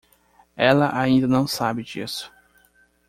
Ela 0.57 0.97
ainda 0.99 1.27
não 1.27 1.45
sabe 1.47 1.83
disso. 1.83 2.33